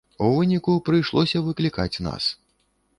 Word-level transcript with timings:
У 0.27 0.29
выніку, 0.37 0.73
прыйшлося 0.89 1.45
выклікаць 1.51 1.95
нас. 2.11 2.23